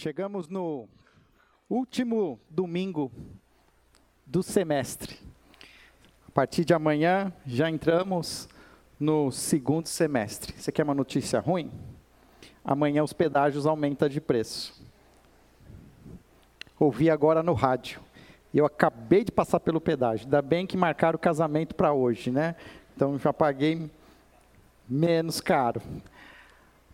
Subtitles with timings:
[0.00, 0.88] Chegamos no
[1.68, 3.12] último domingo
[4.24, 5.14] do semestre.
[6.26, 8.48] A partir de amanhã já entramos
[8.98, 10.54] no segundo semestre.
[10.56, 11.70] Você quer uma notícia ruim?
[12.64, 14.82] Amanhã os pedágios aumentam de preço.
[16.78, 18.00] Ouvi agora no rádio.
[18.54, 20.24] Eu acabei de passar pelo pedágio.
[20.24, 22.56] Ainda bem que marcaram o casamento para hoje, né?
[22.96, 23.90] Então já paguei
[24.88, 25.82] menos caro.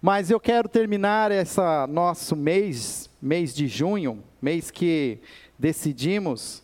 [0.01, 1.59] Mas eu quero terminar esse
[1.89, 5.19] nosso mês, mês de junho, mês que
[5.59, 6.63] decidimos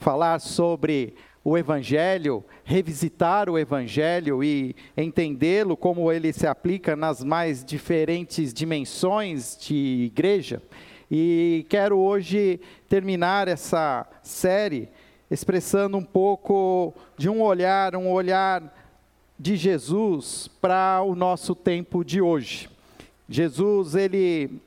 [0.00, 7.64] falar sobre o Evangelho, revisitar o Evangelho e entendê-lo como ele se aplica nas mais
[7.64, 10.60] diferentes dimensões de igreja.
[11.08, 14.88] E quero hoje terminar essa série
[15.30, 18.83] expressando um pouco de um olhar, um olhar
[19.38, 22.68] de Jesus para o nosso tempo de hoje.
[23.28, 24.60] Jesus, ele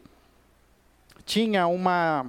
[1.25, 2.25] tinha uma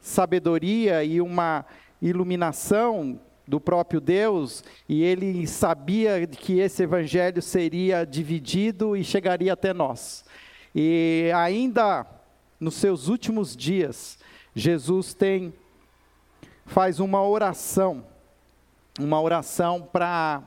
[0.00, 1.64] sabedoria e uma
[2.00, 9.74] iluminação do próprio Deus, e ele sabia que esse evangelho seria dividido e chegaria até
[9.74, 10.24] nós.
[10.74, 12.06] E ainda
[12.58, 14.18] nos seus últimos dias,
[14.54, 15.52] Jesus tem
[16.64, 18.04] faz uma oração,
[18.98, 20.42] uma oração para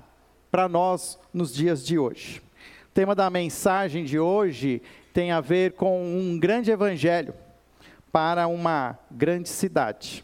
[0.56, 2.42] para nós nos dias de hoje.
[2.90, 4.82] O tema da mensagem de hoje
[5.14, 7.34] tem a ver com um grande evangelho
[8.10, 10.24] para uma grande cidade.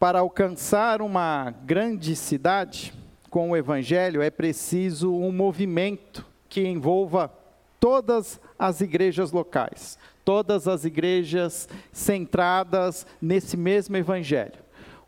[0.00, 2.92] Para alcançar uma grande cidade
[3.30, 7.32] com o evangelho é preciso um movimento que envolva
[7.78, 14.58] todas as igrejas locais, todas as igrejas centradas nesse mesmo evangelho.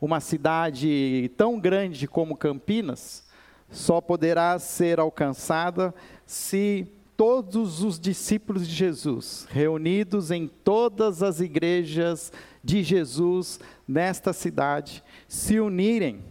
[0.01, 3.27] Uma cidade tão grande como Campinas
[3.71, 5.95] só poderá ser alcançada
[6.27, 15.03] se todos os discípulos de Jesus, reunidos em todas as igrejas de Jesus nesta cidade,
[15.27, 16.23] se unirem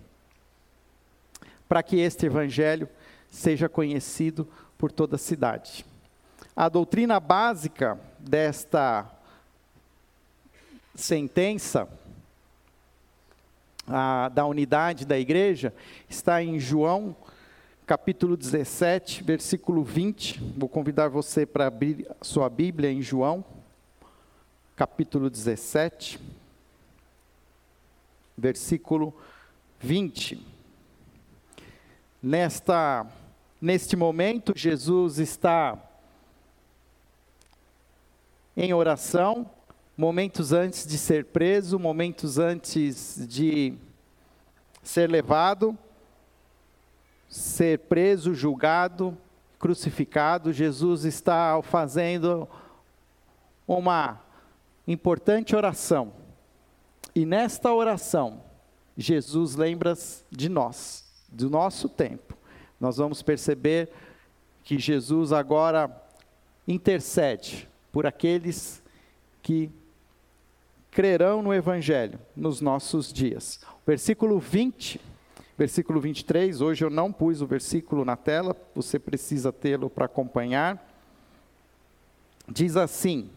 [1.67, 2.87] para que este evangelho
[3.29, 4.47] seja conhecido
[4.77, 5.85] por toda a cidade.
[6.55, 9.11] A doutrina básica desta
[10.95, 11.87] sentença
[13.87, 15.73] a, da unidade da igreja
[16.09, 17.15] está em João
[17.87, 20.41] capítulo 17, versículo 20.
[20.57, 23.45] Vou convidar você para abrir sua Bíblia em João,
[24.75, 26.19] capítulo 17,
[28.37, 29.13] versículo
[29.79, 30.45] 20.
[32.21, 33.07] Nesta,
[33.61, 35.81] neste momento, Jesus está
[38.57, 39.49] em oração,
[39.97, 43.73] momentos antes de ser preso, momentos antes de
[44.83, 45.77] ser levado
[47.29, 49.17] ser preso, julgado,
[49.59, 52.47] crucificado, Jesus está fazendo
[53.67, 54.21] uma
[54.87, 56.13] importante oração.
[57.13, 58.43] E nesta oração,
[58.95, 59.93] Jesus lembra
[60.31, 62.37] de nós, do nosso tempo.
[62.79, 63.91] Nós vamos perceber
[64.63, 65.91] que Jesus agora
[66.67, 68.83] intercede por aqueles
[69.41, 69.71] que
[70.97, 73.59] crerão no Evangelho nos nossos dias.
[73.85, 74.99] Versículo 20
[75.55, 80.79] Versículo 23, hoje eu não pus o versículo na tela, você precisa tê-lo para acompanhar.
[82.47, 83.29] Diz assim: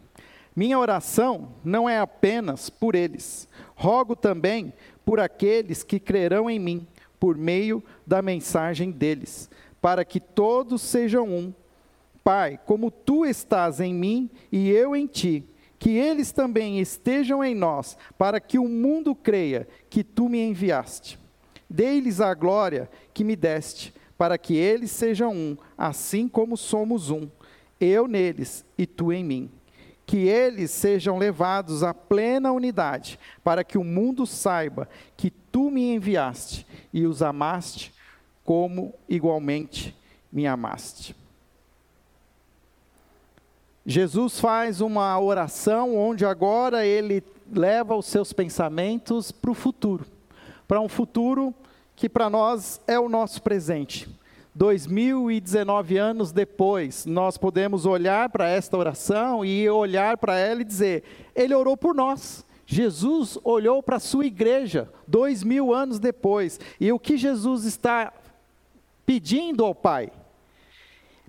[0.55, 4.73] Minha oração não é apenas por eles, rogo também
[5.03, 6.87] por aqueles que crerão em mim,
[7.19, 9.51] por meio da mensagem deles,
[9.81, 11.55] para que todos sejam um.
[12.23, 15.50] Pai, como tu estás em mim e eu em ti,
[15.81, 21.19] que eles também estejam em nós, para que o mundo creia que tu me enviaste.
[21.69, 27.27] Dei-lhes a glória que me deste, para que eles sejam um, assim como somos um,
[27.81, 29.51] eu neles e tu em mim.
[30.05, 34.87] Que eles sejam levados à plena unidade, para que o mundo saiba
[35.17, 37.95] que tu me enviaste e os amaste
[38.45, 39.97] como igualmente
[40.31, 41.17] me amaste.
[43.91, 50.07] Jesus faz uma oração onde agora ele leva os seus pensamentos para o futuro
[50.71, 51.53] para um futuro
[51.97, 54.09] que para nós é o nosso presente.
[54.55, 61.03] 2019 anos depois, nós podemos olhar para esta oração e olhar para ela e dizer:
[61.35, 62.47] Ele orou por nós.
[62.65, 66.61] Jesus olhou para a sua igreja dois mil anos depois.
[66.79, 68.13] E o que Jesus está
[69.05, 70.13] pedindo ao Pai?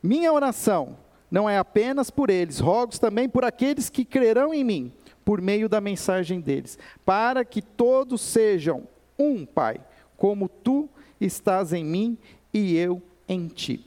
[0.03, 0.95] Minha oração
[1.31, 4.91] não é apenas por eles, rogo também por aqueles que crerão em mim,
[5.23, 8.83] por meio da mensagem deles, para que todos sejam
[9.17, 9.79] um, Pai,
[10.17, 10.89] como tu
[11.21, 12.17] estás em mim
[12.53, 13.85] e eu em ti.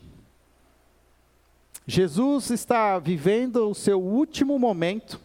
[1.87, 5.20] Jesus está vivendo o seu último momento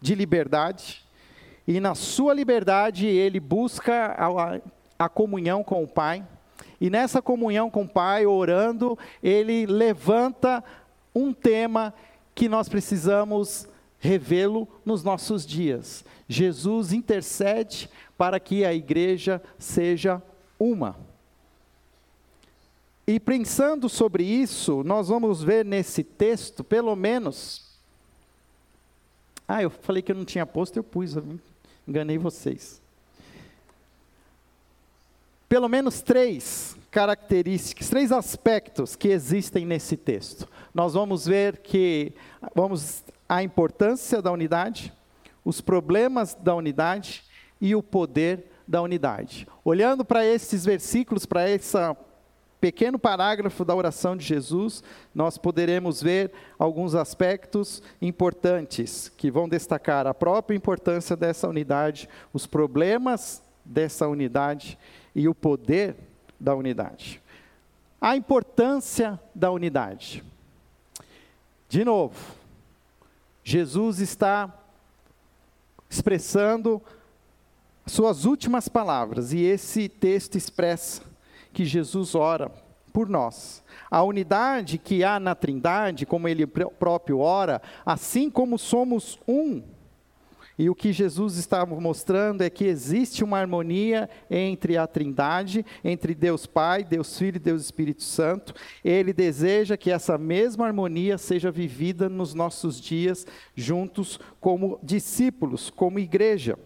[0.00, 1.04] de liberdade,
[1.64, 4.60] e na sua liberdade ele busca a,
[4.98, 6.26] a comunhão com o Pai,
[6.80, 10.64] e nessa comunhão com o Pai, orando, ele levanta
[11.14, 11.94] um tema
[12.34, 13.68] que nós precisamos
[13.98, 16.04] revê-lo nos nossos dias.
[16.28, 20.22] Jesus intercede para que a igreja seja
[20.58, 20.96] uma.
[23.06, 27.70] E pensando sobre isso, nós vamos ver nesse texto, pelo menos.
[29.46, 31.38] Ah, eu falei que eu não tinha posto, eu pus, eu
[31.86, 32.80] enganei vocês.
[35.48, 40.46] Pelo menos três características, três aspectos que existem nesse texto.
[40.74, 42.12] Nós vamos ver que
[42.54, 44.92] vamos a importância da unidade,
[45.42, 47.24] os problemas da unidade
[47.58, 49.48] e o poder da unidade.
[49.64, 51.96] Olhando para esses versículos, para essa
[52.60, 54.84] pequeno parágrafo da oração de Jesus,
[55.14, 62.46] nós poderemos ver alguns aspectos importantes que vão destacar a própria importância dessa unidade, os
[62.46, 64.78] problemas dessa unidade
[65.14, 66.11] e o poder
[66.42, 67.22] da unidade.
[68.00, 70.24] A importância da unidade.
[71.68, 72.34] De novo,
[73.44, 74.52] Jesus está
[75.88, 76.82] expressando
[77.86, 81.02] suas últimas palavras, e esse texto expressa
[81.52, 82.50] que Jesus ora
[82.92, 83.62] por nós.
[83.88, 89.62] A unidade que há na Trindade, como ele próprio ora, assim como somos um.
[90.62, 96.14] E o que Jesus estava mostrando é que existe uma harmonia entre a Trindade, entre
[96.14, 98.54] Deus Pai, Deus Filho e Deus Espírito Santo.
[98.84, 103.26] Ele deseja que essa mesma harmonia seja vivida nos nossos dias,
[103.56, 106.56] juntos como discípulos, como igreja.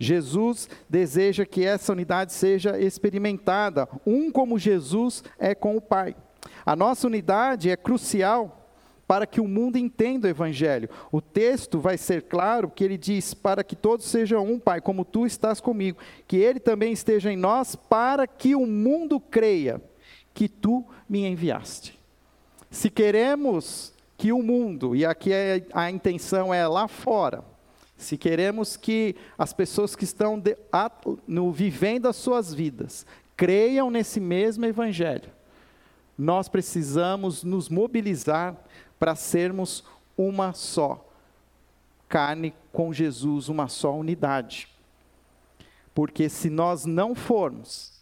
[0.00, 6.16] Jesus deseja que essa unidade seja experimentada, um como Jesus é com o Pai.
[6.64, 8.65] A nossa unidade é crucial
[9.06, 10.88] para que o mundo entenda o Evangelho.
[11.12, 15.04] O texto vai ser claro que ele diz: Para que todos sejam um, Pai, como
[15.04, 19.80] tu estás comigo, que ele também esteja em nós, para que o mundo creia
[20.34, 21.98] que tu me enviaste.
[22.70, 27.44] Se queremos que o mundo, e aqui é, a intenção é lá fora,
[27.96, 30.90] se queremos que as pessoas que estão de, a,
[31.26, 33.06] no, vivendo as suas vidas
[33.36, 35.30] creiam nesse mesmo Evangelho,
[36.18, 38.56] nós precisamos nos mobilizar
[38.98, 39.84] para sermos
[40.16, 41.04] uma só
[42.08, 44.68] carne com Jesus, uma só unidade.
[45.94, 47.92] Porque se nós não formos,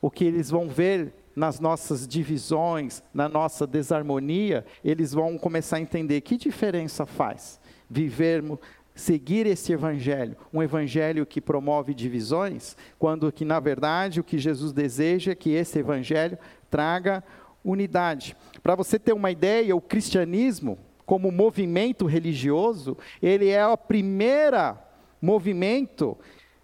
[0.00, 5.80] o que eles vão ver nas nossas divisões, na nossa desarmonia, eles vão começar a
[5.80, 8.58] entender que diferença faz vivermos
[8.94, 14.72] seguir esse evangelho, um evangelho que promove divisões, quando que na verdade o que Jesus
[14.72, 16.38] deseja é que esse evangelho
[16.70, 17.24] traga
[17.64, 18.36] unidade.
[18.62, 24.76] Para você ter uma ideia, o cristianismo, como movimento religioso, ele é o primeiro
[25.20, 26.16] movimento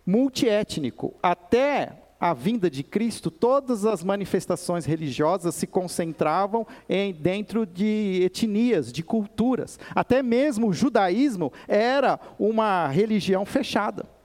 [0.07, 1.15] multiétnico.
[1.23, 8.93] Até a vinda de Cristo, todas as manifestações religiosas se concentravam em, dentro de etnias,
[8.93, 9.79] de culturas.
[9.95, 14.18] Até mesmo o judaísmo era uma religião fechada.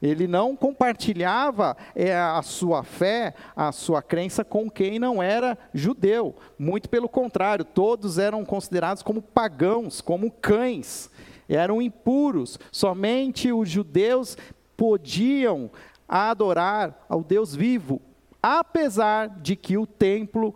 [0.00, 6.36] Ele não compartilhava é, a sua fé, a sua crença com quem não era judeu.
[6.58, 11.10] Muito pelo contrário, todos eram considerados como pagãos, como cães,
[11.48, 12.60] eram impuros.
[12.70, 14.36] Somente os judeus
[14.76, 15.68] podiam
[16.08, 18.00] adorar ao Deus vivo,
[18.40, 20.54] apesar de que o templo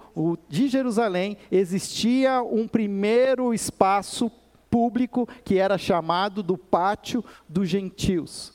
[0.48, 4.30] de Jerusalém existia um primeiro espaço
[4.70, 8.54] público que era chamado do pátio dos gentios.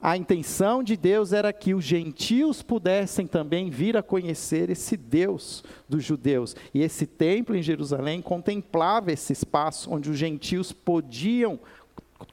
[0.00, 5.64] A intenção de Deus era que os gentios pudessem também vir a conhecer esse Deus
[5.88, 6.54] dos judeus.
[6.74, 11.58] E esse templo em Jerusalém contemplava esse espaço onde os gentios podiam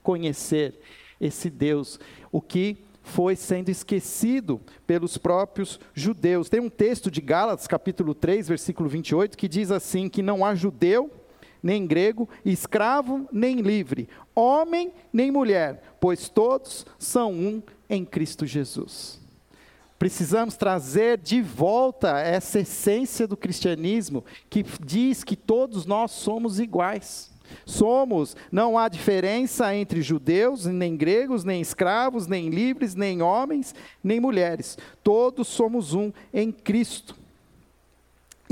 [0.02, 0.78] conhecer
[1.20, 2.00] esse Deus,
[2.32, 6.50] o que foi sendo esquecido pelos próprios judeus.
[6.50, 10.56] Tem um texto de Gálatas, capítulo 3, versículo 28, que diz assim: que não há
[10.56, 11.12] judeu,
[11.64, 19.24] nem grego, escravo, nem livre, homem, nem mulher, pois todos são um em Cristo Jesus.
[19.98, 27.32] Precisamos trazer de volta essa essência do cristianismo que diz que todos nós somos iguais.
[27.66, 34.20] Somos, não há diferença entre judeus, nem gregos, nem escravos, nem livres, nem homens, nem
[34.20, 34.78] mulheres.
[35.02, 37.23] Todos somos um em Cristo.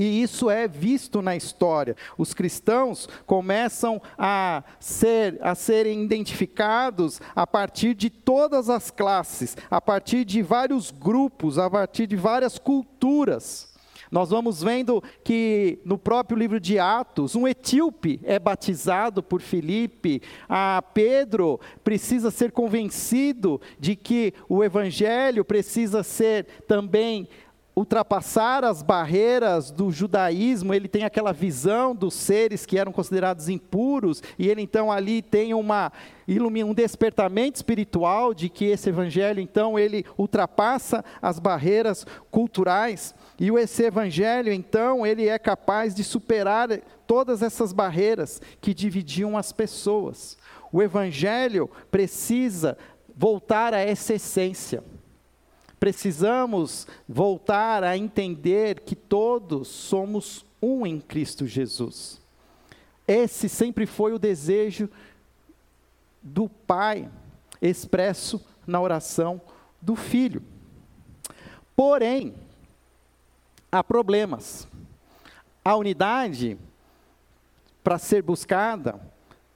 [0.02, 1.96] E isso é visto na história.
[2.18, 9.80] Os cristãos começam a, ser, a serem identificados a partir de todas as classes, a
[9.80, 13.72] partir de vários grupos, a partir de várias culturas.
[14.10, 20.20] Nós vamos vendo que no próprio livro de Atos, um etíope é batizado por Filipe,
[20.50, 27.30] a Pedro precisa ser convencido de que o evangelho precisa ser também
[27.76, 34.22] ultrapassar as barreiras do judaísmo, ele tem aquela visão dos seres que eram considerados impuros,
[34.38, 35.92] e ele então ali tem uma
[36.28, 43.84] um despertamento espiritual de que esse evangelho então ele ultrapassa as barreiras culturais, e esse
[43.84, 46.70] evangelho então ele é capaz de superar
[47.08, 50.38] todas essas barreiras que dividiam as pessoas.
[50.72, 52.78] O evangelho precisa
[53.14, 54.84] voltar a essa essência
[55.82, 62.22] precisamos voltar a entender que todos somos um em Cristo Jesus.
[63.08, 64.88] Esse sempre foi o desejo
[66.22, 67.10] do Pai,
[67.60, 69.42] expresso na oração
[69.82, 70.44] do Filho.
[71.76, 72.36] Porém,
[73.72, 74.68] há problemas.
[75.66, 76.60] A unidade,
[77.84, 79.02] para ser buscada,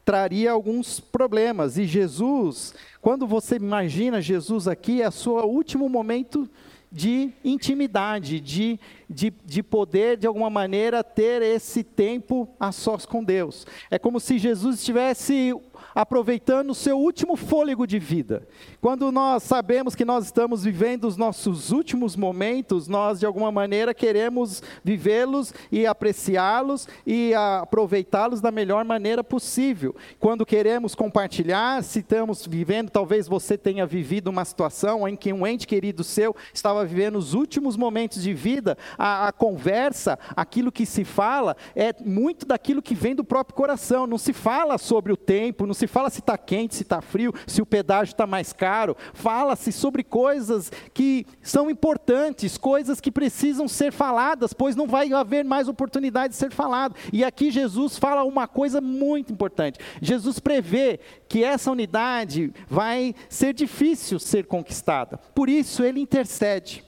[0.05, 1.77] traria alguns problemas.
[1.77, 6.47] E Jesus, quando você imagina Jesus aqui, é o seu último momento
[6.91, 13.21] de intimidade, de, de, de poder, de alguma maneira, ter esse tempo a sós com
[13.21, 13.67] Deus.
[13.91, 15.53] É como se Jesus estivesse
[15.93, 18.47] aproveitando o seu último fôlego de vida.
[18.81, 23.93] Quando nós sabemos que nós estamos vivendo os nossos últimos momentos, nós de alguma maneira
[23.93, 29.95] queremos vivê-los e apreciá-los e aproveitá-los da melhor maneira possível.
[30.19, 35.45] Quando queremos compartilhar, se estamos vivendo, talvez você tenha vivido uma situação em que um
[35.45, 40.85] ente querido seu estava vivendo os últimos momentos de vida, a, a conversa, aquilo que
[40.85, 44.07] se fala, é muito daquilo que vem do próprio coração.
[44.07, 47.33] Não se fala sobre o tempo, não se fala se está quente, se está frio,
[47.45, 48.95] se o pedágio está mais caro.
[49.13, 55.43] Fala-se sobre coisas que são importantes, coisas que precisam ser faladas, pois não vai haver
[55.43, 56.95] mais oportunidade de ser falado.
[57.11, 59.79] E aqui Jesus fala uma coisa muito importante.
[60.01, 65.17] Jesus prevê que essa unidade vai ser difícil ser conquistada.
[65.33, 66.83] Por isso ele intercede.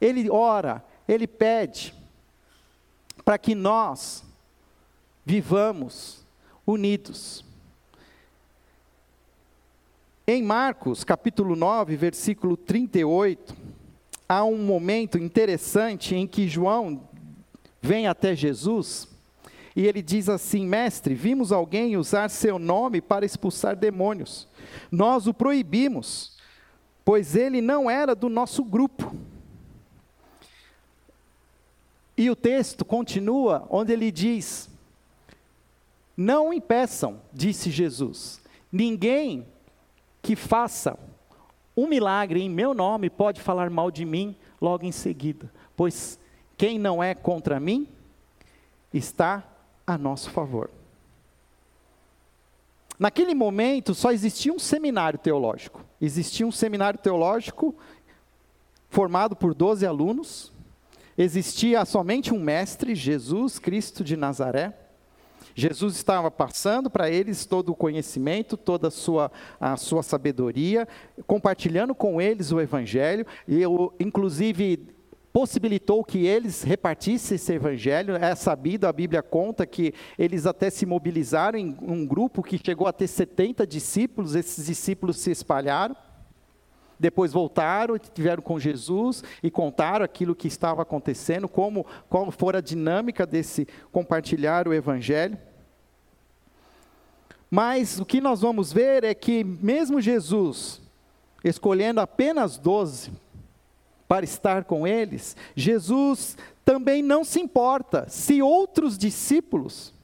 [0.00, 1.94] Ele ora, ele pede
[3.24, 4.24] para que nós
[5.24, 6.24] vivamos
[6.66, 7.44] unidos.
[10.30, 13.56] Em Marcos, capítulo 9, versículo 38,
[14.28, 17.08] há um momento interessante em que João
[17.80, 19.08] vem até Jesus
[19.74, 24.46] e ele diz assim: Mestre, vimos alguém usar seu nome para expulsar demônios.
[24.92, 26.36] Nós o proibimos,
[27.06, 29.16] pois ele não era do nosso grupo.
[32.18, 34.68] E o texto continua, onde ele diz:
[36.14, 39.46] Não impeçam, disse Jesus, ninguém
[40.28, 40.98] que faça
[41.74, 46.18] um milagre em meu nome pode falar mal de mim logo em seguida, pois
[46.54, 47.88] quem não é contra mim
[48.92, 49.42] está
[49.86, 50.68] a nosso favor.
[52.98, 55.82] Naquele momento só existia um seminário teológico.
[55.98, 57.74] Existia um seminário teológico
[58.90, 60.52] formado por 12 alunos.
[61.16, 64.76] Existia somente um mestre, Jesus Cristo de Nazaré.
[65.58, 70.86] Jesus estava passando para eles todo o conhecimento, toda a sua, a sua sabedoria,
[71.26, 74.94] compartilhando com eles o evangelho, e eu, inclusive
[75.32, 78.14] possibilitou que eles repartissem esse evangelho.
[78.14, 82.86] É sabido, a Bíblia conta que eles até se mobilizaram em um grupo que chegou
[82.86, 85.96] a ter 70 discípulos, esses discípulos se espalharam.
[87.00, 92.62] Depois voltaram, estiveram com Jesus e contaram aquilo que estava acontecendo, como qual fora a
[92.62, 95.36] dinâmica desse compartilhar o evangelho.
[97.50, 100.80] Mas o que nós vamos ver é que, mesmo Jesus
[101.44, 103.10] escolhendo apenas doze
[104.06, 109.94] para estar com eles, Jesus também não se importa se outros discípulos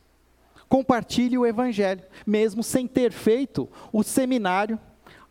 [0.68, 4.78] compartilhem o Evangelho, mesmo sem ter feito o seminário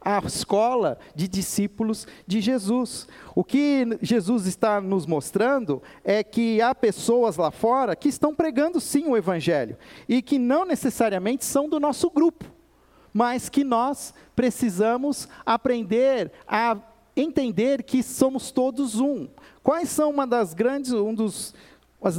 [0.04, 3.08] a escola de discípulos de Jesus.
[3.34, 8.82] O que Jesus está nos mostrando é que há pessoas lá fora que estão pregando
[8.82, 12.46] sim o Evangelho e que não necessariamente são do nosso grupo,
[13.14, 16.78] mas que nós precisamos aprender a
[17.16, 19.30] entender que somos todos um.
[19.62, 21.54] Quais são uma das grandes, um dos,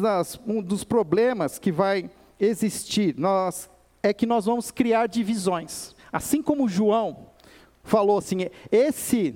[0.00, 2.10] das, um dos problemas que vai
[2.40, 3.14] existir?
[3.18, 3.68] Nós,
[4.02, 5.94] é que nós vamos criar divisões.
[6.12, 7.33] Assim como João
[7.84, 9.34] falou assim: esse,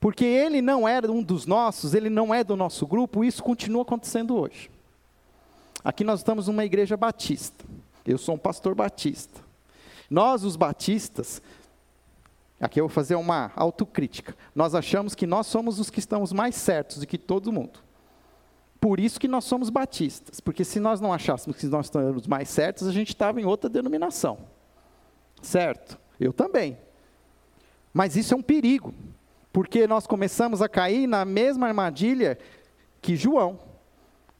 [0.00, 3.82] porque ele não era um dos nossos, ele não é do nosso grupo, isso continua
[3.82, 4.70] acontecendo hoje.
[5.84, 7.64] Aqui nós estamos numa igreja batista.
[8.06, 9.40] Eu sou um pastor batista.
[10.10, 11.40] Nós, os batistas,
[12.60, 14.34] aqui eu vou fazer uma autocrítica.
[14.54, 17.80] Nós achamos que nós somos os que estamos mais certos do que todo mundo.
[18.80, 22.50] Por isso que nós somos batistas, porque se nós não achássemos que nós estamos mais
[22.50, 24.38] certos, a gente estava em outra denominação.
[25.40, 25.98] Certo?
[26.20, 26.76] Eu também.
[27.94, 28.92] Mas isso é um perigo,
[29.52, 32.36] porque nós começamos a cair na mesma armadilha
[33.00, 33.60] que João.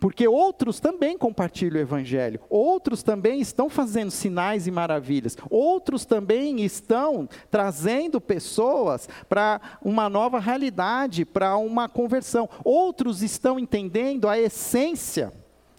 [0.00, 6.62] Porque outros também compartilham o Evangelho, outros também estão fazendo sinais e maravilhas, outros também
[6.62, 15.32] estão trazendo pessoas para uma nova realidade, para uma conversão, outros estão entendendo a essência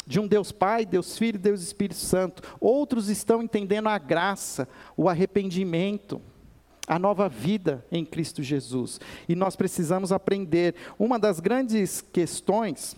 [0.08, 5.10] de um Deus Pai, Deus Filho, Deus Espírito Santo, outros estão entendendo a graça, o
[5.10, 6.22] arrependimento
[6.87, 8.99] a nova vida em Cristo Jesus.
[9.27, 10.75] E nós precisamos aprender.
[10.99, 12.95] Uma das grandes questões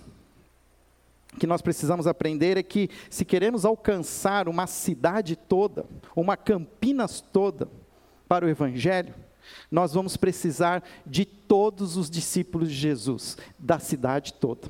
[1.39, 7.69] que nós precisamos aprender é que, se queremos alcançar uma cidade toda, uma Campinas toda,
[8.27, 9.13] para o Evangelho,
[9.71, 14.67] nós vamos precisar de todos os discípulos de Jesus, da cidade toda.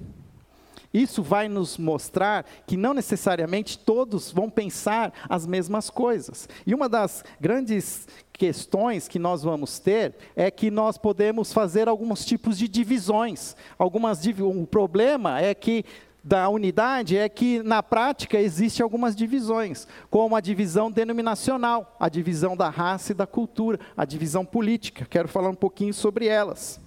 [0.98, 6.50] Isso vai nos mostrar que não necessariamente todos vão pensar as mesmas coisas.
[6.66, 12.26] E uma das grandes questões que nós vamos ter é que nós podemos fazer alguns
[12.26, 13.56] tipos de divisões.
[13.78, 15.86] Algumas o problema é que
[16.24, 22.58] da unidade é que na prática existe algumas divisões, como a divisão denominacional, a divisão
[22.58, 25.06] da raça e da cultura, a divisão política.
[25.10, 26.82] Quero falar um pouquinho sobre elas.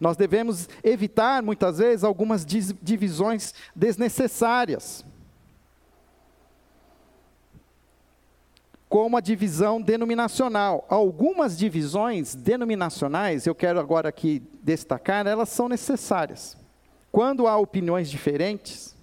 [0.00, 5.04] Nós devemos evitar, muitas vezes, algumas divisões desnecessárias.
[8.88, 10.86] Como a divisão denominacional.
[10.88, 16.56] Algumas divisões denominacionais, eu quero agora aqui destacar, elas são necessárias.
[17.10, 18.94] Quando há opiniões diferentes,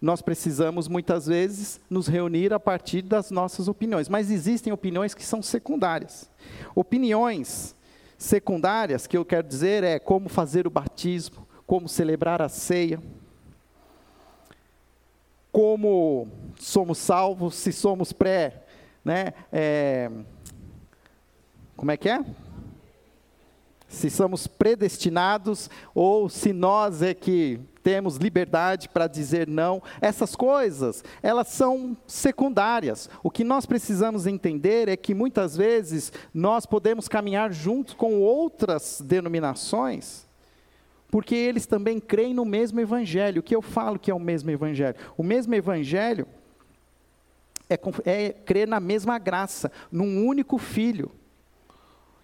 [0.00, 5.24] nós precisamos muitas vezes nos reunir a partir das nossas opiniões, mas existem opiniões que
[5.24, 6.28] são secundárias.
[6.74, 7.76] Opiniões
[8.22, 13.02] secundárias, que eu quero dizer, é como fazer o batismo, como celebrar a ceia,
[15.50, 18.62] como somos salvos, se somos pré,
[19.04, 20.10] né, é,
[21.76, 22.24] como é que é?
[23.88, 29.82] Se somos predestinados ou se nós é que temos liberdade para dizer não.
[30.00, 33.10] Essas coisas, elas são secundárias.
[33.22, 39.02] O que nós precisamos entender é que muitas vezes nós podemos caminhar juntos com outras
[39.04, 40.26] denominações,
[41.10, 43.40] porque eles também creem no mesmo evangelho.
[43.40, 44.96] O que eu falo que é o mesmo evangelho?
[45.16, 46.26] O mesmo evangelho
[47.68, 51.10] é, é crer na mesma graça, num único filho,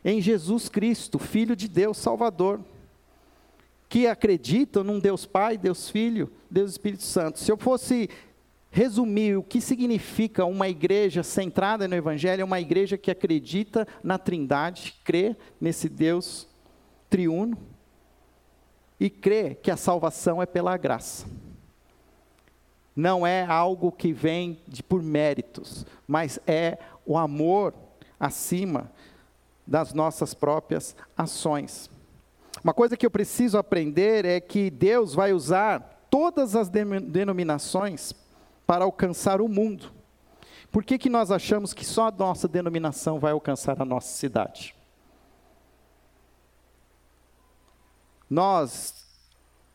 [0.05, 2.61] em Jesus Cristo, Filho de Deus, Salvador
[3.89, 7.39] que acreditam num Deus Pai, Deus Filho, Deus Espírito Santo.
[7.39, 8.09] Se eu fosse
[8.71, 14.19] resumir o que significa uma igreja centrada no Evangelho, é uma igreja que acredita na
[14.19, 16.47] Trindade, crê nesse Deus
[17.09, 17.57] triuno
[19.01, 21.27] e crê que a salvação é pela graça.
[22.95, 27.73] Não é algo que vem de, por méritos, mas é o amor
[28.19, 28.91] acima
[29.67, 31.89] das nossas próprias ações.
[32.63, 38.13] Uma coisa que eu preciso aprender é que Deus vai usar todas as denominações
[38.67, 39.93] para alcançar o mundo.
[40.71, 44.75] Por que, que nós achamos que só a nossa denominação vai alcançar a nossa cidade?
[48.29, 49.07] Nós,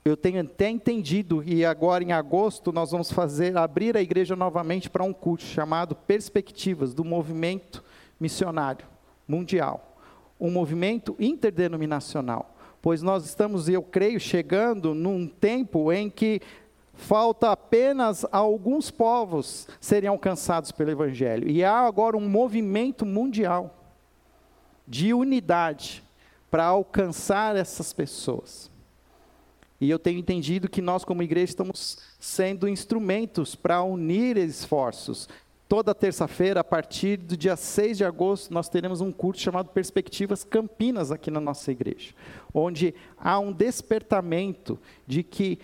[0.06, 4.89] eu tenho até entendido, e agora em agosto nós vamos fazer, abrir a igreja novamente
[4.89, 7.84] para um culto chamado Perspectivas do Movimento
[8.19, 8.86] Missionário
[9.28, 9.98] Mundial.
[10.39, 12.53] Um movimento interdenominacional
[12.84, 16.41] pois nós estamos, eu creio, chegando num tempo em que
[16.93, 21.50] falta apenas alguns povos serem alcançados pelo Evangelho.
[21.50, 23.74] E há agora um movimento mundial
[24.86, 26.04] de unidade
[26.52, 28.69] para alcançar essas pessoas.
[29.80, 35.30] E eu tenho entendido que nós, como igreja, estamos sendo instrumentos para unir esforços
[35.73, 40.43] Toda terça-feira, a partir do dia 6 de agosto, nós teremos um curso chamado Perspectivas
[40.43, 42.13] Campinas aqui na nossa igreja,
[42.53, 45.57] onde há um despertamento de que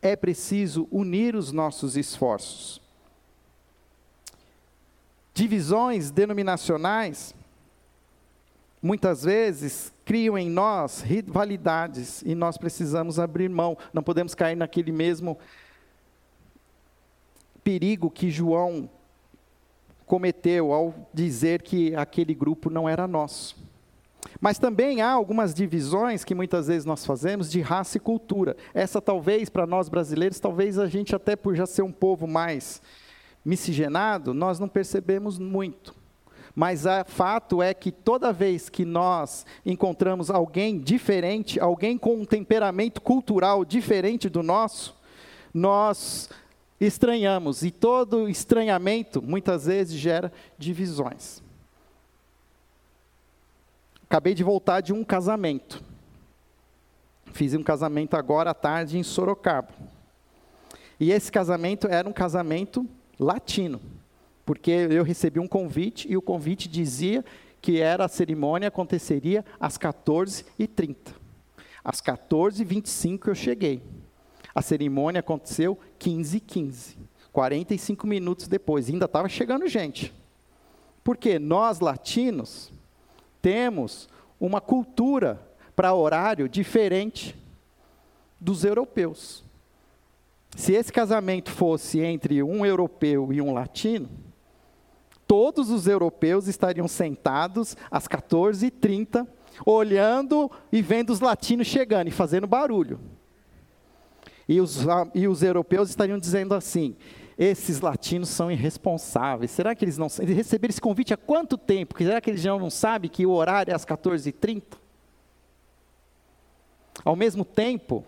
[0.00, 2.80] é preciso unir os nossos esforços.
[5.34, 7.34] Divisões denominacionais,
[8.80, 14.90] muitas vezes, criam em nós rivalidades e nós precisamos abrir mão, não podemos cair naquele
[14.90, 15.36] mesmo
[17.62, 18.88] perigo que João
[20.10, 23.56] cometeu ao dizer que aquele grupo não era nosso.
[24.40, 28.56] Mas também há algumas divisões que muitas vezes nós fazemos de raça e cultura.
[28.74, 32.82] Essa talvez para nós brasileiros, talvez a gente até por já ser um povo mais
[33.44, 35.94] miscigenado, nós não percebemos muito.
[36.56, 42.24] Mas o fato é que toda vez que nós encontramos alguém diferente, alguém com um
[42.24, 44.92] temperamento cultural diferente do nosso,
[45.54, 46.28] nós
[46.80, 51.42] estranhamos, e todo estranhamento muitas vezes gera divisões.
[54.04, 55.82] Acabei de voltar de um casamento.
[57.32, 59.68] Fiz um casamento agora à tarde em Sorocaba.
[60.98, 62.86] E esse casamento era um casamento
[63.18, 63.80] latino,
[64.44, 67.24] porque eu recebi um convite e o convite dizia
[67.60, 70.96] que era a cerimônia aconteceria às 14h30.
[71.84, 73.82] Às 14h25 eu cheguei.
[74.54, 76.40] A cerimônia aconteceu 15h15.
[76.46, 76.98] 15,
[77.32, 80.12] 45 minutos depois, ainda estava chegando gente.
[81.04, 82.72] Porque nós latinos
[83.40, 84.08] temos
[84.38, 85.40] uma cultura
[85.76, 87.36] para horário diferente
[88.40, 89.44] dos europeus.
[90.56, 94.08] Se esse casamento fosse entre um europeu e um latino,
[95.26, 99.26] todos os europeus estariam sentados às 14h30,
[99.64, 102.98] olhando e vendo os latinos chegando e fazendo barulho.
[104.50, 104.84] E os,
[105.14, 106.96] e os europeus estariam dizendo assim:
[107.38, 109.52] esses latinos são irresponsáveis.
[109.52, 111.96] Será que eles não eles receberam esse convite há quanto tempo?
[111.96, 114.64] Será que eles já não sabem que o horário é às 14h30?
[117.04, 118.04] Ao mesmo tempo,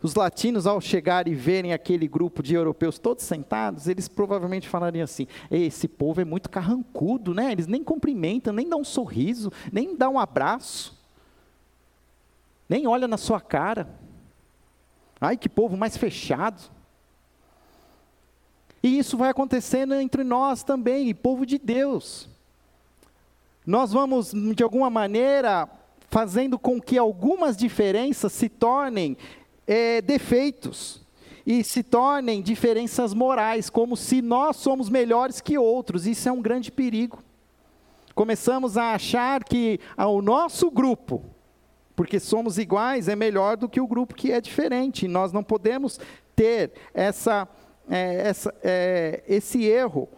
[0.00, 5.02] os latinos, ao chegar e verem aquele grupo de europeus todos sentados, eles provavelmente falariam
[5.02, 7.50] assim: esse povo é muito carrancudo, né?
[7.50, 10.96] Eles nem cumprimentam, nem dão um sorriso, nem dão um abraço,
[12.68, 14.05] nem olha na sua cara.
[15.20, 16.62] Ai, que povo mais fechado.
[18.82, 22.28] E isso vai acontecendo entre nós também, povo de Deus.
[23.66, 25.68] Nós vamos, de alguma maneira,
[26.08, 29.16] fazendo com que algumas diferenças se tornem
[29.66, 31.02] é, defeitos
[31.44, 36.06] e se tornem diferenças morais, como se nós somos melhores que outros.
[36.06, 37.18] Isso é um grande perigo.
[38.14, 41.22] Começamos a achar que o nosso grupo,
[41.96, 45.08] porque somos iguais, é melhor do que o grupo que é diferente.
[45.08, 45.98] Nós não podemos
[46.36, 47.48] ter essa,
[47.88, 50.08] é, essa, é, esse erro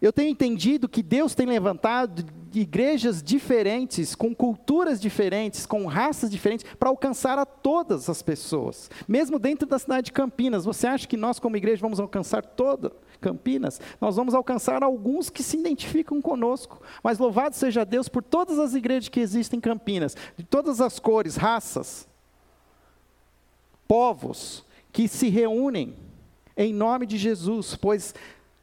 [0.00, 6.66] eu tenho entendido que Deus tem levantado igrejas diferentes, com culturas diferentes, com raças diferentes,
[6.78, 8.90] para alcançar a todas as pessoas.
[9.08, 12.92] Mesmo dentro da cidade de Campinas, você acha que nós, como igreja, vamos alcançar toda
[13.20, 13.80] Campinas?
[14.00, 16.82] Nós vamos alcançar alguns que se identificam conosco.
[17.02, 20.98] Mas louvado seja Deus por todas as igrejas que existem em Campinas, de todas as
[20.98, 22.08] cores, raças,
[23.86, 25.94] povos, que se reúnem
[26.56, 28.14] em nome de Jesus, pois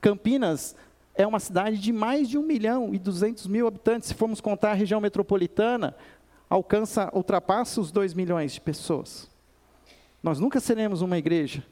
[0.01, 0.75] Campinas
[1.15, 4.09] é uma cidade de mais de 1 milhão e 200 mil habitantes.
[4.09, 5.95] Se formos contar a região metropolitana,
[6.49, 9.29] alcança, ultrapassa os 2 milhões de pessoas.
[10.21, 11.63] Nós nunca seremos uma igreja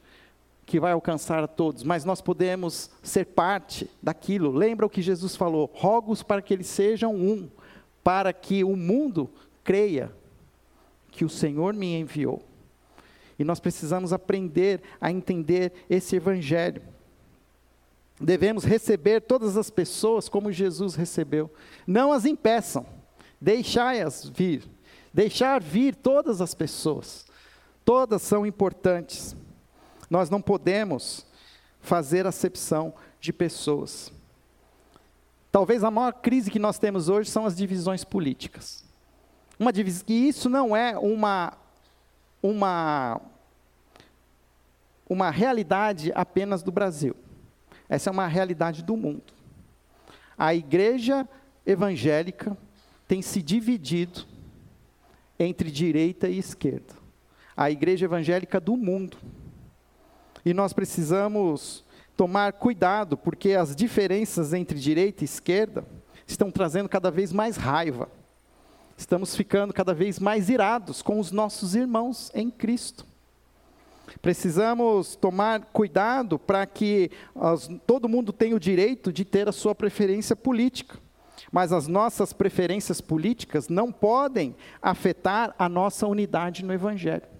[0.72, 4.54] que vai alcançar a todos, mas nós podemos ser parte daquilo.
[4.54, 5.70] Lembra o que Jesus falou?
[5.74, 7.50] Rogos para que eles sejam um,
[8.02, 9.30] para que o mundo
[9.66, 10.14] creia
[11.12, 12.42] que o Senhor me enviou.
[13.38, 16.82] E nós precisamos aprender a entender esse evangelho.
[18.18, 21.52] Devemos receber todas as pessoas como Jesus recebeu.
[21.86, 22.86] Não as impeçam,
[23.42, 24.64] deixai-as vir.
[25.14, 27.26] Deixar vir todas as pessoas.
[27.84, 29.36] Todas são importantes.
[30.12, 31.26] Nós não podemos
[31.80, 34.12] fazer acepção de pessoas.
[35.50, 38.84] Talvez a maior crise que nós temos hoje são as divisões políticas.
[39.58, 40.04] Uma divis...
[40.06, 41.54] E isso não é uma,
[42.44, 43.22] uma,
[45.08, 47.16] uma realidade apenas do Brasil.
[47.88, 49.34] Essa é uma realidade do mundo.
[50.38, 51.26] A igreja
[51.66, 52.58] evangélica
[53.08, 54.26] tem se dividido
[55.40, 56.96] entre direita e esquerda.
[57.56, 59.18] A igreja evangélica do mundo.
[60.46, 61.84] E nós precisamos
[62.18, 65.86] tomar cuidado, porque as diferenças entre direita e esquerda
[66.28, 68.10] estão trazendo cada vez mais raiva.
[68.98, 73.06] Estamos ficando cada vez mais irados com os nossos irmãos em Cristo.
[74.22, 79.74] Precisamos tomar cuidado para que as, todo mundo tenha o direito de ter a sua
[79.74, 81.00] preferência política.
[81.52, 87.31] Mas as nossas preferências políticas não podem afetar a nossa unidade no Evangelho.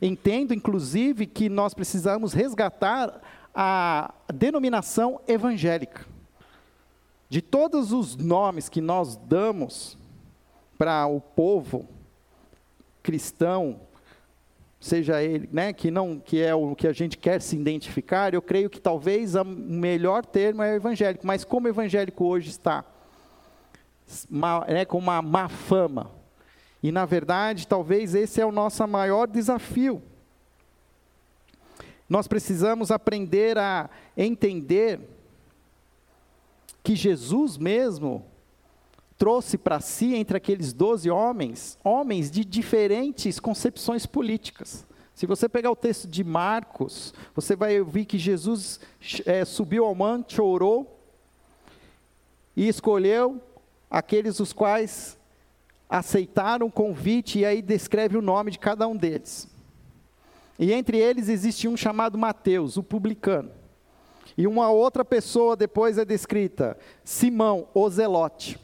[0.00, 3.20] Entendo, inclusive, que nós precisamos resgatar
[3.54, 6.06] a denominação evangélica.
[7.28, 9.98] De todos os nomes que nós damos
[10.78, 11.86] para o povo
[13.02, 13.80] cristão,
[14.80, 18.40] seja ele, né, que não que é o que a gente quer se identificar, eu
[18.40, 22.84] creio que talvez o melhor termo é evangélico, mas como evangélico hoje está
[24.68, 26.10] né, com uma má fama,
[26.82, 30.02] e na verdade talvez esse é o nosso maior desafio.
[32.08, 35.00] Nós precisamos aprender a entender
[36.82, 38.24] que Jesus mesmo
[39.18, 44.86] trouxe para si, entre aqueles doze homens, homens de diferentes concepções políticas.
[45.14, 48.78] Se você pegar o texto de Marcos, você vai ouvir que Jesus
[49.26, 50.96] é, subiu ao monte, orou
[52.56, 53.42] e escolheu
[53.90, 55.17] aqueles os quais
[55.88, 59.48] aceitaram o convite, e aí descreve o nome de cada um deles.
[60.58, 63.50] E entre eles existe um chamado Mateus, o publicano.
[64.36, 68.58] E uma outra pessoa depois é descrita, Simão, o Zelote.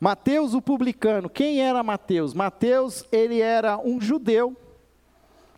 [0.00, 1.28] Mateus, o publicano.
[1.28, 2.32] Quem era Mateus?
[2.32, 4.56] Mateus, ele era um judeu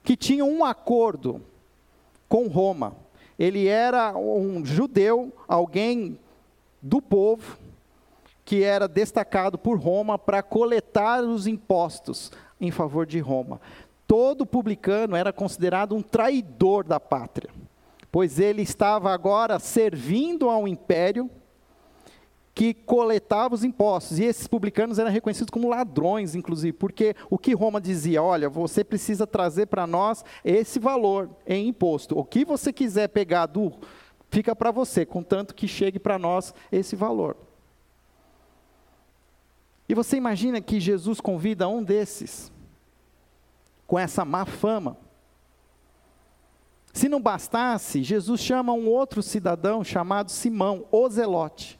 [0.02, 1.42] que tinha um acordo
[2.28, 2.96] com Roma.
[3.38, 6.18] Ele era um judeu, alguém
[6.80, 7.58] do povo,
[8.50, 13.60] que era destacado por Roma para coletar os impostos em favor de Roma.
[14.08, 17.48] Todo publicano era considerado um traidor da pátria,
[18.10, 21.30] pois ele estava agora servindo ao império
[22.52, 24.18] que coletava os impostos.
[24.18, 28.82] E esses publicanos eram reconhecidos como ladrões, inclusive, porque o que Roma dizia, olha, você
[28.82, 32.18] precisa trazer para nós esse valor em imposto.
[32.18, 33.70] O que você quiser pegar do
[34.28, 37.36] fica para você, contanto que chegue para nós esse valor.
[39.90, 42.52] E você imagina que Jesus convida um desses
[43.88, 44.96] com essa má fama.
[46.92, 51.76] Se não bastasse, Jesus chama um outro cidadão chamado Simão, o Zelote.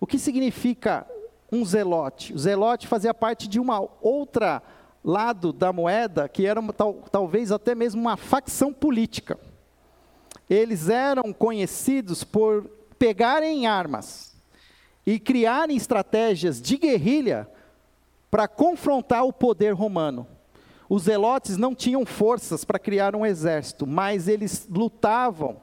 [0.00, 1.06] O que significa
[1.52, 2.32] um zelote?
[2.32, 4.62] O zelote fazia parte de uma outra
[5.04, 9.38] lado da moeda, que era tal, talvez até mesmo uma facção política.
[10.48, 12.64] Eles eram conhecidos por
[12.98, 14.31] pegarem armas
[15.06, 17.48] e criarem estratégias de guerrilha
[18.30, 20.26] para confrontar o poder romano.
[20.88, 25.56] Os zelotes não tinham forças para criar um exército, mas eles lutavam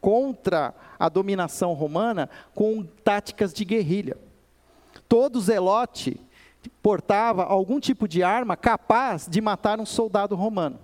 [0.00, 4.16] contra a dominação romana com táticas de guerrilha.
[5.08, 6.20] Todo zelote
[6.82, 10.78] portava algum tipo de arma capaz de matar um soldado romano.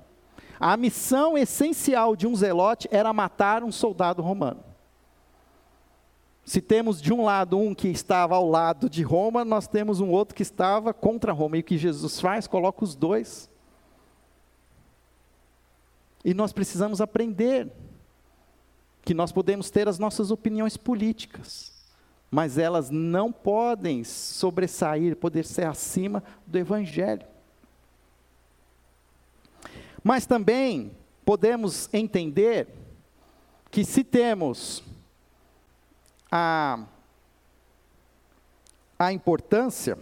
[0.59, 4.72] A missão essencial de um zelote era matar um soldado romano.
[6.45, 10.11] Se temos de um lado um que estava ao lado de Roma, nós temos um
[10.11, 11.57] outro que estava contra Roma.
[11.57, 12.47] E o que Jesus faz?
[12.47, 13.49] Coloca os dois.
[16.25, 17.71] E nós precisamos aprender
[19.05, 21.73] que nós podemos ter as nossas opiniões políticas,
[22.31, 27.27] mas elas não podem sobressair, poder ser acima do Evangelho.
[30.03, 30.93] Mas também
[31.25, 32.69] podemos entender
[33.71, 34.83] que se temos
[36.35, 36.79] a,
[38.99, 39.99] a importância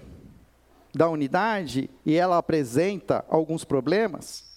[0.94, 4.48] da unidade e ela apresenta alguns problemas,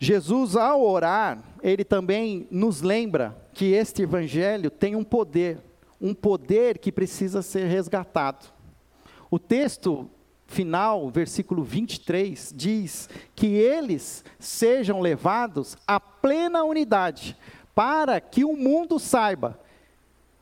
[0.00, 5.58] Jesus, ao orar, ele também nos lembra que este evangelho tem um poder,
[6.00, 8.46] um poder que precisa ser resgatado.
[9.30, 10.08] O texto
[10.46, 17.36] final, versículo 23, diz que eles sejam levados à plena unidade,
[17.74, 19.58] para que o mundo saiba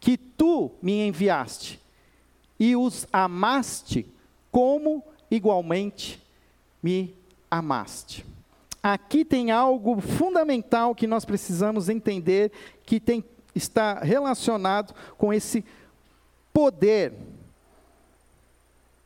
[0.07, 1.81] que tu me enviaste
[2.61, 4.07] e os amaste
[4.53, 6.23] como igualmente
[6.81, 7.13] me
[7.51, 8.25] amaste.
[8.81, 12.53] Aqui tem algo fundamental que nós precisamos entender,
[12.85, 15.65] que tem, está relacionado com esse
[16.53, 17.13] poder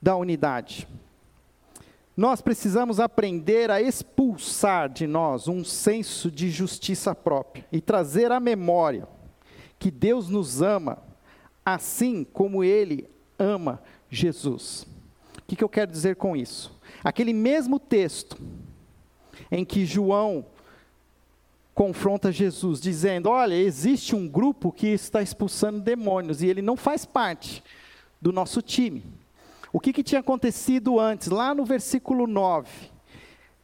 [0.03, 0.87] da unidade.
[2.15, 8.39] Nós precisamos aprender a expulsar de nós um senso de justiça própria e trazer à
[8.39, 9.09] memória
[9.81, 10.99] que Deus nos ama
[11.64, 14.87] assim como Ele ama Jesus.
[15.38, 16.71] O que, que eu quero dizer com isso?
[17.03, 18.38] Aquele mesmo texto
[19.51, 20.45] em que João
[21.75, 27.07] confronta Jesus, dizendo: Olha, existe um grupo que está expulsando demônios e ele não faz
[27.07, 27.64] parte
[28.21, 29.03] do nosso time.
[29.73, 31.29] O que, que tinha acontecido antes?
[31.29, 32.89] Lá no versículo 9.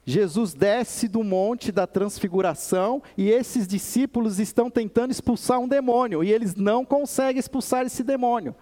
[0.09, 6.33] Jesus desce do monte da transfiguração e esses discípulos estão tentando expulsar um demônio e
[6.33, 8.55] eles não conseguem expulsar esse demônio.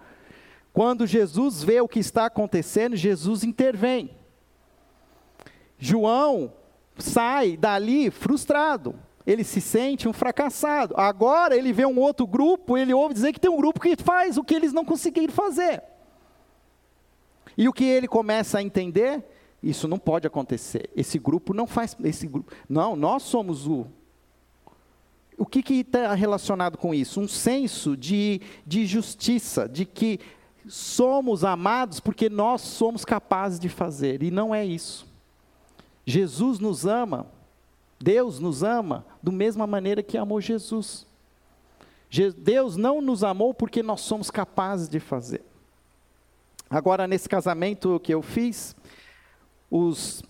[0.73, 4.09] Quando Jesus vê o que está acontecendo, Jesus intervém.
[5.77, 6.51] João
[6.97, 8.95] sai dali frustrado.
[9.23, 10.95] Ele se sente um fracassado.
[10.97, 14.35] Agora ele vê um outro grupo, ele ouve dizer que tem um grupo que faz
[14.35, 15.83] o que eles não conseguiram fazer.
[17.55, 19.23] E o que ele começa a entender?
[19.65, 20.91] Isso não pode acontecer.
[20.95, 21.97] Esse grupo não faz.
[22.03, 23.87] Esse grupo, não, nós somos o.
[25.35, 27.19] O que está relacionado com isso?
[27.19, 30.19] Um senso de, de justiça, de que
[30.67, 34.21] somos amados porque nós somos capazes de fazer.
[34.21, 35.07] E não é isso.
[36.05, 37.25] Jesus nos ama,
[37.99, 41.07] Deus nos ama da mesma maneira que amou Jesus.
[42.37, 45.43] Deus não nos amou porque nós somos capazes de fazer.
[46.69, 48.75] Agora, nesse casamento que eu fiz,
[49.75, 50.23] os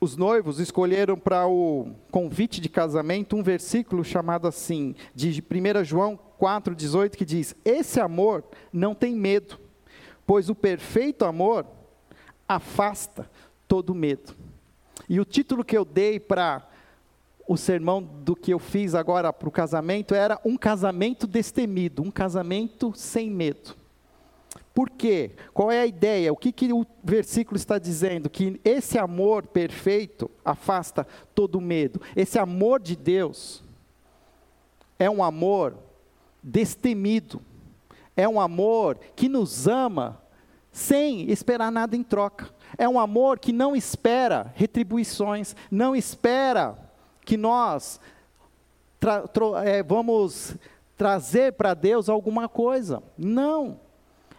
[0.00, 6.18] os noivos escolheram para o convite de casamento um versículo chamado assim, de 1 João
[6.40, 9.60] 4,18, que diz: Esse amor não tem medo,
[10.26, 11.64] pois o perfeito amor
[12.48, 13.30] afasta
[13.68, 14.34] todo medo.
[15.08, 16.68] E o título que eu dei para
[17.46, 22.10] o sermão do que eu fiz agora para o casamento era um casamento destemido, um
[22.10, 23.76] casamento sem medo.
[24.74, 25.32] Por quê?
[25.52, 26.32] Qual é a ideia?
[26.32, 28.30] O que, que o versículo está dizendo?
[28.30, 32.00] Que esse amor perfeito afasta todo medo.
[32.16, 33.62] Esse amor de Deus
[34.98, 35.76] é um amor
[36.42, 37.42] destemido.
[38.16, 40.20] É um amor que nos ama
[40.70, 42.48] sem esperar nada em troca.
[42.78, 46.78] É um amor que não espera retribuições, não espera
[47.24, 48.00] que nós
[48.98, 49.24] tra
[49.64, 50.56] é, vamos
[50.96, 53.02] trazer para Deus alguma coisa.
[53.18, 53.80] Não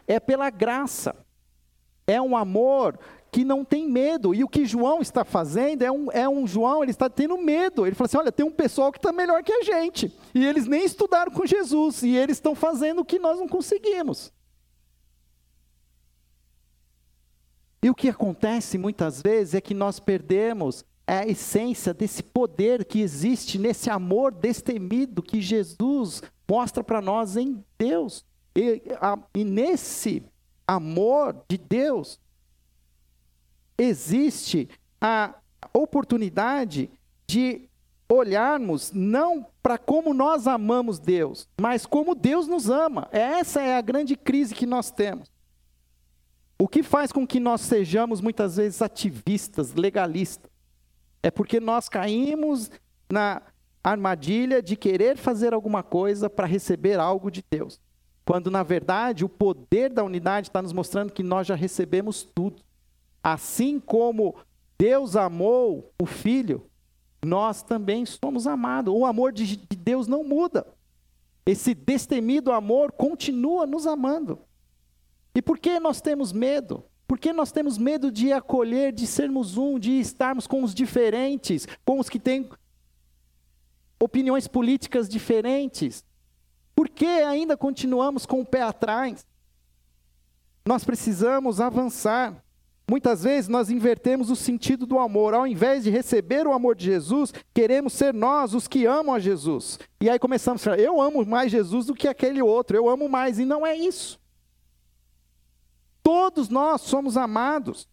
[0.07, 1.15] é pela graça.
[2.05, 2.99] É um amor
[3.31, 4.33] que não tem medo.
[4.35, 7.85] E o que João está fazendo é um, é um João, ele está tendo medo.
[7.85, 10.15] Ele fala assim: olha, tem um pessoal que está melhor que a gente.
[10.35, 12.03] E eles nem estudaram com Jesus.
[12.03, 14.31] E eles estão fazendo o que nós não conseguimos.
[17.81, 23.01] E o que acontece muitas vezes é que nós perdemos a essência desse poder que
[23.01, 28.25] existe nesse amor destemido que Jesus mostra para nós em Deus.
[28.55, 30.23] E, a, e nesse
[30.67, 32.19] amor de Deus,
[33.77, 34.69] existe
[35.01, 35.35] a
[35.73, 36.89] oportunidade
[37.27, 37.67] de
[38.07, 43.07] olharmos não para como nós amamos Deus, mas como Deus nos ama.
[43.11, 45.31] Essa é a grande crise que nós temos.
[46.59, 50.51] O que faz com que nós sejamos muitas vezes ativistas, legalistas,
[51.21, 52.69] é porque nós caímos
[53.11, 53.41] na
[53.83, 57.81] armadilha de querer fazer alguma coisa para receber algo de Deus.
[58.25, 62.63] Quando, na verdade, o poder da unidade está nos mostrando que nós já recebemos tudo.
[63.21, 64.36] Assim como
[64.77, 66.65] Deus amou o Filho,
[67.23, 68.93] nós também somos amados.
[68.93, 70.65] O amor de Deus não muda.
[71.45, 74.39] Esse destemido amor continua nos amando.
[75.36, 76.83] E por que nós temos medo?
[77.07, 81.67] Por que nós temos medo de acolher, de sermos um, de estarmos com os diferentes,
[81.86, 82.49] com os que têm
[83.99, 86.05] opiniões políticas diferentes?
[86.83, 89.25] Por que ainda continuamos com o pé atrás?
[90.65, 92.43] Nós precisamos avançar.
[92.89, 95.33] Muitas vezes nós invertemos o sentido do amor.
[95.33, 99.19] Ao invés de receber o amor de Jesus, queremos ser nós os que amam a
[99.19, 99.79] Jesus.
[100.01, 103.07] E aí começamos a falar: eu amo mais Jesus do que aquele outro, eu amo
[103.07, 103.39] mais.
[103.39, 104.19] E não é isso.
[106.03, 107.87] Todos nós somos amados.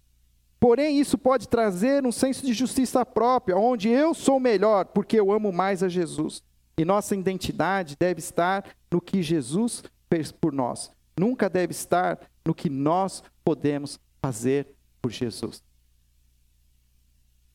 [0.58, 5.30] Porém, isso pode trazer um senso de justiça própria, onde eu sou melhor porque eu
[5.30, 6.42] amo mais a Jesus.
[6.80, 10.90] E nossa identidade deve estar no que Jesus fez por nós.
[11.14, 15.62] Nunca deve estar no que nós podemos fazer por Jesus.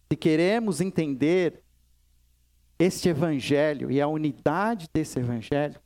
[0.07, 1.63] Se queremos entender
[2.77, 5.81] este evangelho e a unidade desse evangelho,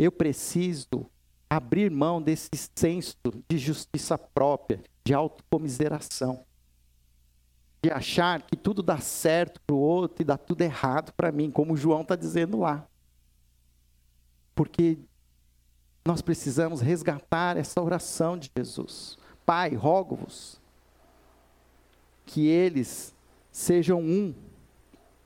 [0.00, 1.08] eu preciso
[1.48, 3.16] abrir mão desse senso
[3.48, 6.44] de justiça própria, de autocomiseração
[7.80, 11.50] de achar que tudo dá certo para o outro e dá tudo errado para mim,
[11.50, 12.86] como João está dizendo lá.
[14.54, 14.98] Porque
[16.04, 19.16] nós precisamos resgatar essa oração de Jesus.
[19.46, 20.60] Pai, rogo-vos
[22.26, 23.14] que eles
[23.52, 24.34] sejam um,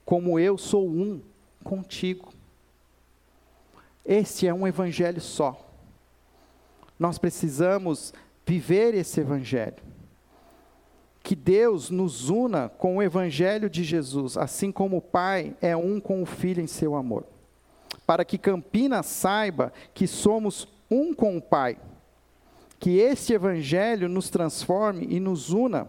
[0.05, 1.23] como eu sou um
[1.65, 2.33] contigo.
[4.05, 5.69] Este é um evangelho só.
[6.99, 8.13] Nós precisamos
[8.47, 9.92] viver esse evangelho
[11.23, 16.01] que Deus nos una com o Evangelho de Jesus, assim como o Pai é um
[16.01, 17.25] com o Filho em seu amor.
[18.05, 21.79] Para que Campinas saiba que somos um com o Pai.
[22.81, 25.89] Que este Evangelho nos transforme e nos una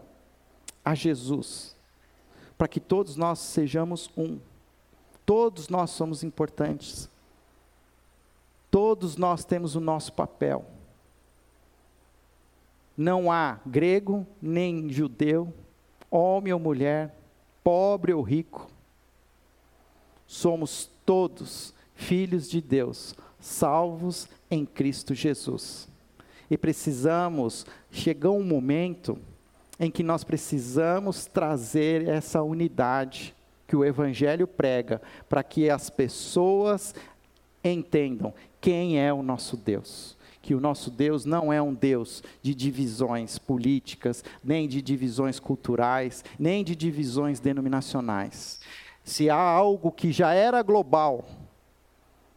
[0.85, 1.75] a Jesus.
[2.55, 4.37] Para que todos nós sejamos um.
[5.25, 7.09] Todos nós somos importantes.
[8.69, 10.65] Todos nós temos o nosso papel.
[12.95, 15.51] Não há grego nem judeu,
[16.09, 17.15] homem ou mulher,
[17.63, 18.69] pobre ou rico.
[20.27, 25.89] Somos todos filhos de Deus, salvos em Cristo Jesus.
[26.49, 29.17] E precisamos, chegou um momento
[29.79, 33.35] em que nós precisamos trazer essa unidade
[33.67, 36.93] que o Evangelho prega, para que as pessoas
[37.63, 42.53] entendam quem é o nosso Deus que o nosso Deus não é um Deus de
[42.53, 48.59] divisões políticas, nem de divisões culturais, nem de divisões denominacionais.
[49.05, 51.23] Se há algo que já era global,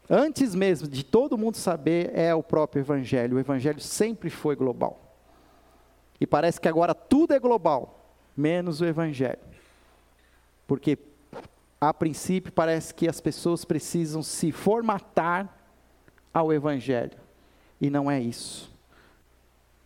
[0.09, 3.37] antes mesmo de todo mundo saber, é o próprio Evangelho.
[3.37, 5.01] O Evangelho sempre foi global.
[6.21, 7.93] E parece que agora tudo é global.
[8.37, 9.41] menos o Evangelho.
[10.65, 10.97] Porque,
[11.81, 15.53] a princípio, parece que as pessoas precisam se formatar
[16.33, 17.26] ao Evangelho.
[17.81, 18.75] E não é isso.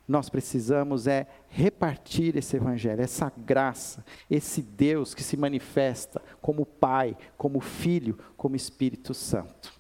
[0.07, 7.17] Nós precisamos é repartir esse Evangelho, essa graça, esse Deus que se manifesta como Pai,
[7.37, 9.73] como Filho, como Espírito Santo.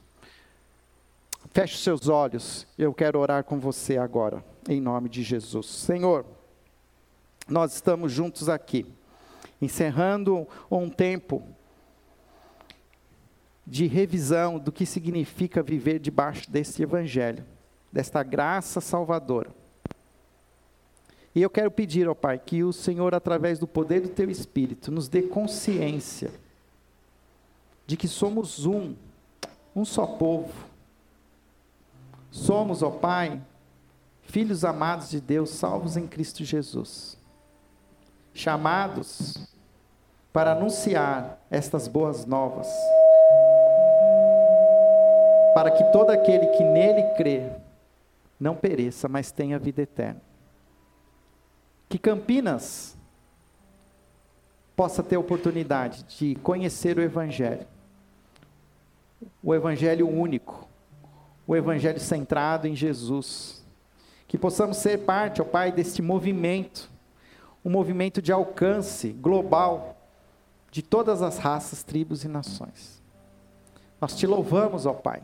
[1.52, 5.66] Feche os seus olhos, eu quero orar com você agora, em nome de Jesus.
[5.66, 6.24] Senhor,
[7.48, 8.86] nós estamos juntos aqui,
[9.60, 11.42] encerrando um tempo
[13.66, 17.44] de revisão do que significa viver debaixo desse Evangelho,
[17.92, 19.50] desta graça salvadora.
[21.34, 24.90] E eu quero pedir ao Pai que o Senhor, através do poder do Teu Espírito,
[24.90, 26.30] nos dê consciência
[27.86, 28.94] de que somos um,
[29.74, 30.52] um só povo.
[32.30, 33.40] Somos, ó Pai,
[34.22, 37.20] filhos amados de Deus, salvos em Cristo Jesus
[38.34, 39.36] chamados
[40.32, 42.68] para anunciar estas boas novas,
[45.54, 47.50] para que todo aquele que nele crê
[48.40, 50.20] não pereça, mas tenha vida eterna.
[51.88, 52.96] Que Campinas
[54.74, 57.66] possa ter a oportunidade de conhecer o Evangelho,
[59.42, 60.66] o Evangelho único,
[61.46, 63.62] o Evangelho centrado em Jesus.
[64.26, 66.90] Que possamos ser parte, ó Pai, deste movimento
[67.64, 69.96] um movimento de alcance global
[70.70, 73.02] de todas as raças, tribos e nações.
[74.00, 75.22] Nós te louvamos, ó Pai,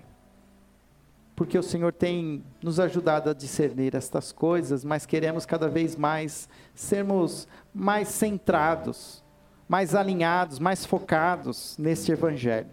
[1.37, 6.49] porque o Senhor tem nos ajudado a discernir estas coisas, mas queremos cada vez mais
[6.74, 9.22] sermos mais centrados,
[9.68, 12.70] mais alinhados, mais focados neste Evangelho.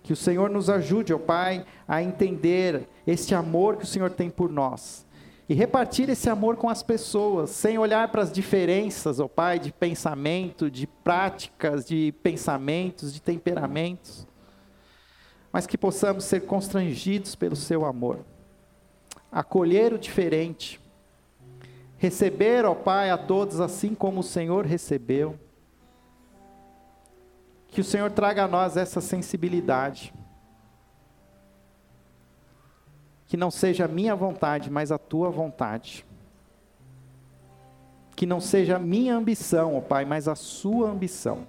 [0.00, 4.30] Que o Senhor nos ajude, ó Pai, a entender este amor que o Senhor tem
[4.30, 5.04] por nós
[5.48, 9.72] e repartir esse amor com as pessoas, sem olhar para as diferenças, ó Pai, de
[9.72, 14.26] pensamento, de práticas, de pensamentos, de temperamentos,
[15.56, 18.18] mas que possamos ser constrangidos pelo Seu amor,
[19.32, 20.78] acolher o diferente,
[21.96, 25.40] receber, ó Pai, a todos assim como o Senhor recebeu,
[27.68, 30.12] que o Senhor traga a nós essa sensibilidade
[33.26, 36.04] que não seja a minha vontade, mas a tua vontade.
[38.14, 41.46] Que não seja a minha ambição, ó Pai, mas a sua ambição.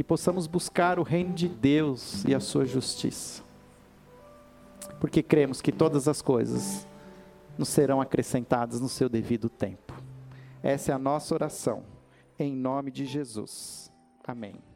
[0.00, 3.42] Que possamos buscar o reino de Deus e a sua justiça.
[4.98, 6.86] Porque cremos que todas as coisas
[7.58, 9.92] nos serão acrescentadas no seu devido tempo.
[10.62, 11.84] Essa é a nossa oração,
[12.38, 13.92] em nome de Jesus.
[14.26, 14.69] Amém.